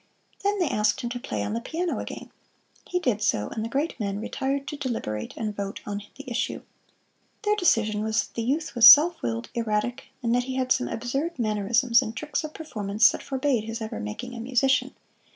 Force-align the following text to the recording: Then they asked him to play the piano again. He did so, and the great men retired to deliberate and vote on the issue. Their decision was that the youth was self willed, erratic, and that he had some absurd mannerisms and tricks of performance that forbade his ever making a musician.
Then 0.43 0.57
they 0.57 0.67
asked 0.67 1.01
him 1.01 1.11
to 1.11 1.19
play 1.19 1.47
the 1.47 1.61
piano 1.61 1.99
again. 1.99 2.31
He 2.89 2.97
did 2.97 3.21
so, 3.21 3.49
and 3.49 3.63
the 3.63 3.69
great 3.69 3.99
men 3.99 4.19
retired 4.19 4.67
to 4.69 4.75
deliberate 4.75 5.35
and 5.37 5.55
vote 5.55 5.79
on 5.85 6.01
the 6.17 6.23
issue. 6.27 6.63
Their 7.43 7.55
decision 7.55 8.01
was 8.01 8.23
that 8.25 8.33
the 8.33 8.41
youth 8.41 8.73
was 8.73 8.89
self 8.89 9.21
willed, 9.21 9.49
erratic, 9.53 10.05
and 10.23 10.33
that 10.33 10.45
he 10.45 10.55
had 10.55 10.71
some 10.71 10.87
absurd 10.87 11.37
mannerisms 11.37 12.01
and 12.01 12.17
tricks 12.17 12.43
of 12.43 12.55
performance 12.55 13.11
that 13.11 13.21
forbade 13.21 13.65
his 13.65 13.79
ever 13.79 13.99
making 13.99 14.33
a 14.33 14.39
musician. 14.39 14.95